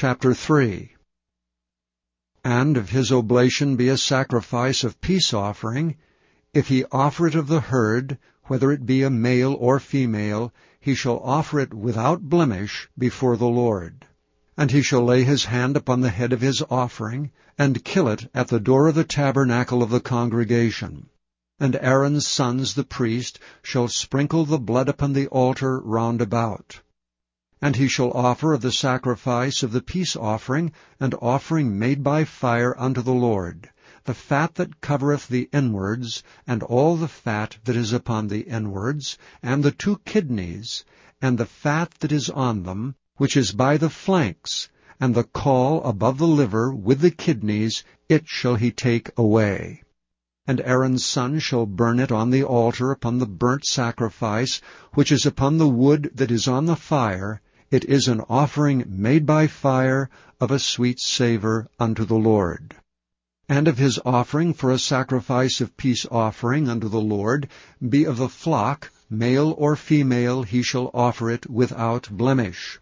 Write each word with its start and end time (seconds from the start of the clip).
Chapter 0.00 0.32
3 0.32 0.94
And 2.44 2.76
if 2.76 2.90
his 2.90 3.10
oblation 3.10 3.74
be 3.74 3.88
a 3.88 3.96
sacrifice 3.96 4.84
of 4.84 5.00
peace 5.00 5.34
offering, 5.34 5.96
if 6.54 6.68
he 6.68 6.84
offer 6.92 7.26
it 7.26 7.34
of 7.34 7.48
the 7.48 7.58
herd, 7.58 8.16
whether 8.44 8.70
it 8.70 8.86
be 8.86 9.02
a 9.02 9.10
male 9.10 9.54
or 9.54 9.80
female, 9.80 10.52
he 10.78 10.94
shall 10.94 11.18
offer 11.18 11.58
it 11.58 11.74
without 11.74 12.22
blemish 12.22 12.88
before 12.96 13.36
the 13.36 13.48
Lord. 13.48 14.06
And 14.56 14.70
he 14.70 14.82
shall 14.82 15.04
lay 15.04 15.24
his 15.24 15.46
hand 15.46 15.76
upon 15.76 16.00
the 16.00 16.10
head 16.10 16.32
of 16.32 16.42
his 16.42 16.62
offering, 16.70 17.32
and 17.58 17.84
kill 17.84 18.06
it 18.06 18.30
at 18.32 18.46
the 18.46 18.60
door 18.60 18.86
of 18.86 18.94
the 18.94 19.02
tabernacle 19.02 19.82
of 19.82 19.90
the 19.90 19.98
congregation. 19.98 21.08
And 21.58 21.74
Aaron's 21.74 22.24
sons 22.24 22.74
the 22.74 22.84
priest 22.84 23.40
shall 23.62 23.88
sprinkle 23.88 24.44
the 24.44 24.60
blood 24.60 24.88
upon 24.88 25.14
the 25.14 25.26
altar 25.26 25.80
round 25.80 26.22
about. 26.22 26.82
And 27.60 27.74
he 27.74 27.88
shall 27.88 28.12
offer 28.12 28.52
of 28.52 28.60
the 28.60 28.70
sacrifice 28.70 29.64
of 29.64 29.72
the 29.72 29.82
peace 29.82 30.14
offering 30.14 30.70
and 31.00 31.12
offering 31.20 31.76
made 31.76 32.04
by 32.04 32.24
fire 32.24 32.78
unto 32.78 33.02
the 33.02 33.12
Lord, 33.12 33.68
the 34.04 34.14
fat 34.14 34.54
that 34.54 34.80
covereth 34.80 35.26
the 35.26 35.48
inwards, 35.52 36.22
and 36.46 36.62
all 36.62 36.94
the 36.94 37.08
fat 37.08 37.58
that 37.64 37.74
is 37.74 37.92
upon 37.92 38.28
the 38.28 38.42
inwards, 38.42 39.18
and 39.42 39.64
the 39.64 39.72
two 39.72 40.00
kidneys, 40.04 40.84
and 41.20 41.36
the 41.36 41.46
fat 41.46 41.90
that 41.98 42.12
is 42.12 42.30
on 42.30 42.62
them, 42.62 42.94
which 43.16 43.36
is 43.36 43.50
by 43.50 43.76
the 43.76 43.90
flanks, 43.90 44.68
and 45.00 45.16
the 45.16 45.24
caul 45.24 45.82
above 45.82 46.18
the 46.18 46.28
liver 46.28 46.72
with 46.72 47.00
the 47.00 47.10
kidneys, 47.10 47.82
it 48.08 48.28
shall 48.28 48.54
he 48.54 48.70
take 48.70 49.10
away. 49.18 49.82
And 50.46 50.60
Aaron's 50.60 51.04
son 51.04 51.40
shall 51.40 51.66
burn 51.66 51.98
it 51.98 52.12
on 52.12 52.30
the 52.30 52.44
altar 52.44 52.92
upon 52.92 53.18
the 53.18 53.26
burnt 53.26 53.66
sacrifice, 53.66 54.60
which 54.94 55.10
is 55.10 55.26
upon 55.26 55.58
the 55.58 55.68
wood 55.68 56.12
that 56.14 56.30
is 56.30 56.46
on 56.46 56.66
the 56.66 56.76
fire, 56.76 57.42
it 57.70 57.84
is 57.84 58.08
an 58.08 58.22
offering 58.30 58.84
made 58.88 59.26
by 59.26 59.46
fire 59.46 60.08
of 60.40 60.50
a 60.50 60.58
sweet 60.58 60.98
savor 60.98 61.68
unto 61.78 62.04
the 62.04 62.14
Lord. 62.14 62.74
And 63.48 63.68
if 63.68 63.78
his 63.78 63.98
offering 64.04 64.54
for 64.54 64.70
a 64.70 64.78
sacrifice 64.78 65.60
of 65.60 65.76
peace 65.76 66.06
offering 66.10 66.68
unto 66.68 66.88
the 66.88 67.00
Lord 67.00 67.48
be 67.86 68.04
of 68.04 68.16
the 68.16 68.28
flock, 68.28 68.90
male 69.10 69.54
or 69.56 69.76
female, 69.76 70.42
he 70.42 70.62
shall 70.62 70.90
offer 70.92 71.30
it 71.30 71.48
without 71.48 72.08
blemish. 72.10 72.78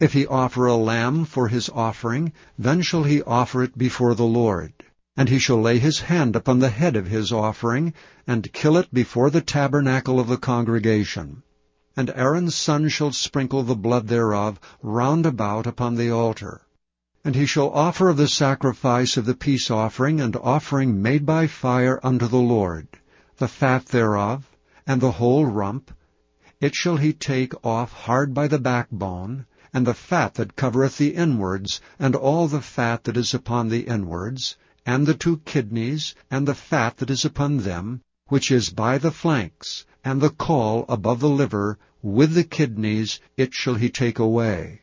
If 0.00 0.12
he 0.12 0.26
offer 0.26 0.66
a 0.66 0.76
lamb 0.76 1.24
for 1.24 1.48
his 1.48 1.68
offering, 1.68 2.32
then 2.56 2.82
shall 2.82 3.02
he 3.02 3.22
offer 3.22 3.64
it 3.64 3.76
before 3.76 4.14
the 4.14 4.24
Lord. 4.24 4.72
And 5.16 5.28
he 5.28 5.40
shall 5.40 5.60
lay 5.60 5.80
his 5.80 5.98
hand 5.98 6.36
upon 6.36 6.60
the 6.60 6.70
head 6.70 6.94
of 6.94 7.08
his 7.08 7.32
offering, 7.32 7.92
and 8.24 8.52
kill 8.52 8.76
it 8.76 8.94
before 8.94 9.30
the 9.30 9.40
tabernacle 9.40 10.20
of 10.20 10.28
the 10.28 10.36
congregation. 10.36 11.42
And 11.98 12.10
Aaron's 12.14 12.54
son 12.54 12.88
shall 12.90 13.10
sprinkle 13.10 13.64
the 13.64 13.74
blood 13.74 14.06
thereof 14.06 14.60
round 14.82 15.26
about 15.26 15.66
upon 15.66 15.96
the 15.96 16.12
altar. 16.12 16.62
And 17.24 17.34
he 17.34 17.44
shall 17.44 17.70
offer 17.70 18.08
of 18.08 18.16
the 18.16 18.28
sacrifice 18.28 19.16
of 19.16 19.26
the 19.26 19.34
peace 19.34 19.68
offering 19.68 20.20
and 20.20 20.36
offering 20.36 21.02
made 21.02 21.26
by 21.26 21.48
fire 21.48 21.98
unto 22.04 22.28
the 22.28 22.36
Lord, 22.36 22.86
the 23.38 23.48
fat 23.48 23.86
thereof, 23.86 24.48
and 24.86 25.00
the 25.00 25.10
whole 25.10 25.44
rump. 25.44 25.90
It 26.60 26.76
shall 26.76 26.98
he 26.98 27.12
take 27.12 27.66
off 27.66 27.92
hard 27.92 28.32
by 28.32 28.46
the 28.46 28.60
backbone, 28.60 29.46
and 29.74 29.84
the 29.84 29.92
fat 29.92 30.34
that 30.34 30.54
covereth 30.54 30.98
the 30.98 31.16
inwards, 31.16 31.80
and 31.98 32.14
all 32.14 32.46
the 32.46 32.62
fat 32.62 33.02
that 33.04 33.16
is 33.16 33.34
upon 33.34 33.70
the 33.70 33.88
inwards, 33.88 34.56
and 34.86 35.04
the 35.04 35.14
two 35.14 35.38
kidneys, 35.38 36.14
and 36.30 36.46
the 36.46 36.54
fat 36.54 36.98
that 36.98 37.10
is 37.10 37.24
upon 37.24 37.56
them, 37.56 38.02
which 38.28 38.52
is 38.52 38.70
by 38.70 38.98
the 38.98 39.10
flanks, 39.10 39.84
and 40.04 40.20
the 40.20 40.30
caul 40.30 40.84
above 40.88 41.18
the 41.18 41.28
liver, 41.28 41.76
with 42.02 42.34
the 42.34 42.44
kidneys, 42.44 43.20
it 43.36 43.52
shall 43.52 43.74
he 43.74 43.88
take 43.88 44.18
away. 44.18 44.82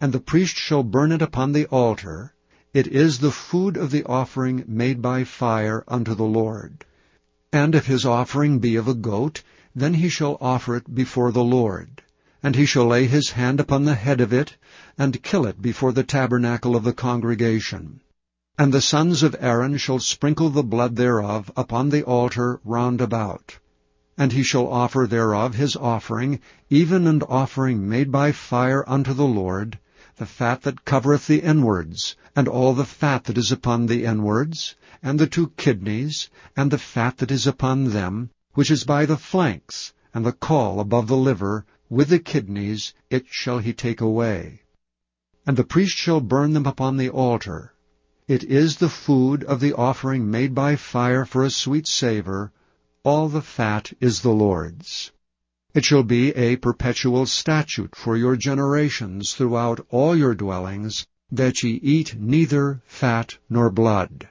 And 0.00 0.12
the 0.12 0.20
priest 0.20 0.56
shall 0.56 0.82
burn 0.82 1.12
it 1.12 1.22
upon 1.22 1.52
the 1.52 1.66
altar. 1.66 2.34
It 2.72 2.86
is 2.86 3.18
the 3.18 3.30
food 3.30 3.76
of 3.76 3.90
the 3.90 4.04
offering 4.04 4.64
made 4.66 5.02
by 5.02 5.24
fire 5.24 5.84
unto 5.88 6.14
the 6.14 6.24
Lord. 6.24 6.84
And 7.52 7.74
if 7.74 7.86
his 7.86 8.06
offering 8.06 8.60
be 8.60 8.76
of 8.76 8.88
a 8.88 8.94
goat, 8.94 9.42
then 9.74 9.94
he 9.94 10.08
shall 10.08 10.38
offer 10.40 10.76
it 10.76 10.94
before 10.94 11.32
the 11.32 11.44
Lord. 11.44 12.02
And 12.42 12.56
he 12.56 12.66
shall 12.66 12.86
lay 12.86 13.06
his 13.06 13.30
hand 13.30 13.60
upon 13.60 13.84
the 13.84 13.94
head 13.94 14.20
of 14.20 14.32
it, 14.32 14.56
and 14.96 15.22
kill 15.22 15.46
it 15.46 15.60
before 15.60 15.92
the 15.92 16.02
tabernacle 16.02 16.74
of 16.76 16.84
the 16.84 16.92
congregation. 16.92 18.00
And 18.58 18.72
the 18.72 18.80
sons 18.80 19.22
of 19.22 19.36
Aaron 19.38 19.76
shall 19.78 19.98
sprinkle 19.98 20.50
the 20.50 20.62
blood 20.62 20.96
thereof 20.96 21.50
upon 21.56 21.90
the 21.90 22.02
altar 22.04 22.60
round 22.64 23.00
about. 23.00 23.58
And 24.18 24.32
he 24.32 24.42
shall 24.42 24.68
offer 24.68 25.06
thereof 25.06 25.54
his 25.54 25.74
offering, 25.74 26.38
even 26.68 27.06
an 27.06 27.22
offering 27.22 27.88
made 27.88 28.12
by 28.12 28.30
fire 28.32 28.84
unto 28.86 29.14
the 29.14 29.24
Lord, 29.24 29.78
the 30.16 30.26
fat 30.26 30.60
that 30.62 30.84
covereth 30.84 31.26
the 31.26 31.40
inwards, 31.40 32.14
and 32.36 32.46
all 32.46 32.74
the 32.74 32.84
fat 32.84 33.24
that 33.24 33.38
is 33.38 33.50
upon 33.50 33.86
the 33.86 34.04
inwards, 34.04 34.74
and 35.02 35.18
the 35.18 35.26
two 35.26 35.48
kidneys, 35.56 36.28
and 36.54 36.70
the 36.70 36.76
fat 36.76 37.16
that 37.18 37.30
is 37.30 37.46
upon 37.46 37.84
them, 37.84 38.28
which 38.52 38.70
is 38.70 38.84
by 38.84 39.06
the 39.06 39.16
flanks, 39.16 39.94
and 40.12 40.26
the 40.26 40.32
caul 40.32 40.78
above 40.78 41.06
the 41.08 41.16
liver, 41.16 41.64
with 41.88 42.08
the 42.08 42.18
kidneys, 42.18 42.92
it 43.08 43.24
shall 43.30 43.60
he 43.60 43.72
take 43.72 44.02
away. 44.02 44.60
And 45.46 45.56
the 45.56 45.64
priest 45.64 45.96
shall 45.96 46.20
burn 46.20 46.52
them 46.52 46.66
upon 46.66 46.98
the 46.98 47.08
altar. 47.08 47.72
It 48.28 48.44
is 48.44 48.76
the 48.76 48.90
food 48.90 49.42
of 49.44 49.58
the 49.60 49.72
offering 49.72 50.30
made 50.30 50.54
by 50.54 50.76
fire 50.76 51.24
for 51.24 51.44
a 51.44 51.50
sweet 51.50 51.88
savor, 51.88 52.52
all 53.04 53.28
the 53.28 53.42
fat 53.42 53.92
is 54.00 54.22
the 54.22 54.30
Lord's. 54.30 55.10
It 55.74 55.84
shall 55.84 56.04
be 56.04 56.30
a 56.34 56.56
perpetual 56.56 57.26
statute 57.26 57.96
for 57.96 58.16
your 58.16 58.36
generations 58.36 59.34
throughout 59.34 59.84
all 59.90 60.14
your 60.14 60.34
dwellings, 60.34 61.06
that 61.30 61.62
ye 61.62 61.80
eat 61.82 62.14
neither 62.16 62.80
fat 62.86 63.38
nor 63.48 63.70
blood. 63.70 64.28